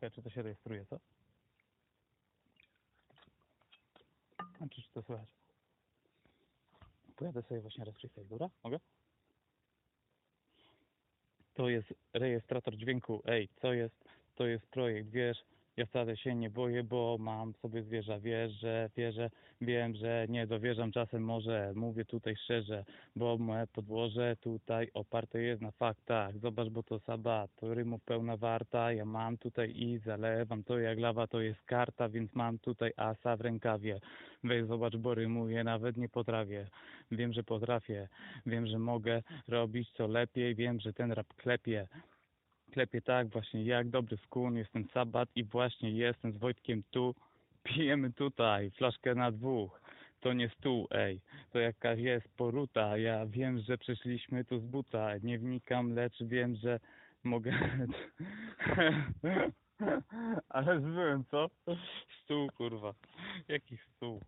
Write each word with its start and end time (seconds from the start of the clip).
Ciekawe, 0.00 0.14
czy 0.14 0.22
to 0.22 0.30
się 0.30 0.42
rejestruje, 0.42 0.86
co? 0.86 0.98
Znaczy, 4.58 4.82
czy 4.82 4.90
to 4.90 5.02
słychać? 5.02 5.28
Pojadę 7.16 7.42
sobie 7.42 7.60
właśnie 7.60 7.84
raz 7.84 7.94
freestyle, 7.94 8.26
dobra? 8.26 8.50
Mogę? 8.64 8.80
To 11.54 11.68
jest 11.68 11.94
rejestrator 12.12 12.76
dźwięku. 12.76 13.22
Ej, 13.24 13.48
co 13.56 13.72
jest? 13.72 14.04
To 14.34 14.46
jest 14.46 14.66
projekt, 14.66 15.10
wiesz? 15.10 15.44
Ja 15.76 15.86
wcale 15.86 16.16
się 16.16 16.34
nie 16.34 16.50
boję, 16.50 16.84
bo 16.84 17.16
mam 17.20 17.54
sobie 17.54 17.82
zwierza. 17.82 18.20
Wiesz, 18.20 18.52
że 18.52 18.90
wierzę, 18.96 19.30
wiem, 19.60 19.94
że 19.94 20.26
nie 20.28 20.46
dowierzam 20.46 20.92
czasem 20.92 21.24
może. 21.24 21.72
Mówię 21.74 22.04
tutaj 22.04 22.36
szczerze, 22.36 22.84
bo 23.16 23.38
moje 23.38 23.66
podłoże 23.66 24.36
tutaj 24.40 24.90
oparte 24.94 25.42
jest 25.42 25.62
na 25.62 25.70
faktach. 25.70 26.38
Zobacz, 26.38 26.68
bo 26.68 26.82
to 26.82 27.00
sabat, 27.00 27.50
to 27.56 27.74
rymów 27.74 28.04
pełna 28.04 28.36
warta. 28.36 28.92
Ja 28.92 29.04
mam 29.04 29.38
tutaj 29.38 29.72
i 29.76 29.98
zalewam 29.98 30.64
to 30.64 30.78
jak 30.78 30.98
lawa, 30.98 31.26
to 31.26 31.40
jest 31.40 31.62
karta, 31.62 32.08
więc 32.08 32.34
mam 32.34 32.58
tutaj 32.58 32.92
asa 32.96 33.36
w 33.36 33.40
rękawie. 33.40 34.00
Weź 34.44 34.66
zobacz, 34.66 34.96
bo 34.96 35.14
rymuję, 35.14 35.64
nawet 35.64 35.96
nie 35.96 36.08
potrafię. 36.08 36.66
Wiem, 37.10 37.32
że 37.32 37.42
potrafię, 37.42 38.08
wiem, 38.46 38.66
że 38.66 38.78
mogę 38.78 39.22
robić 39.48 39.90
co 39.90 40.06
lepiej, 40.06 40.54
wiem, 40.54 40.80
że 40.80 40.92
ten 40.92 41.12
rap 41.12 41.34
klepie. 41.36 41.86
Klepie 42.70 43.02
tak 43.02 43.28
właśnie 43.28 43.64
jak 43.64 43.88
dobry 43.88 44.16
skun, 44.16 44.56
jestem 44.56 44.88
sabat 44.94 45.28
i 45.36 45.44
właśnie 45.44 45.90
jestem 45.90 46.32
z 46.32 46.36
Wojtkiem 46.36 46.82
tu. 46.90 47.14
Pijemy 47.62 48.12
tutaj, 48.12 48.70
flaszkę 48.70 49.14
na 49.14 49.32
dwóch. 49.32 49.80
To 50.20 50.32
nie 50.32 50.48
stół, 50.48 50.88
ej, 50.90 51.20
to 51.52 51.58
jakaś 51.58 51.98
jest 51.98 52.28
poruta. 52.36 52.96
Ja 52.96 53.26
wiem, 53.26 53.60
że 53.60 53.78
przeszliśmy 53.78 54.44
tu 54.44 54.60
z 54.60 54.64
buta. 54.64 55.08
Nie 55.22 55.38
wnikam, 55.38 55.94
lecz 55.94 56.22
wiem, 56.22 56.56
że 56.56 56.80
mogę. 57.24 57.52
Ale 60.48 60.80
zbyłem, 60.80 61.24
co? 61.30 61.50
Stół, 62.24 62.48
kurwa. 62.56 62.94
Jaki 63.48 63.76
stół? 63.76 64.20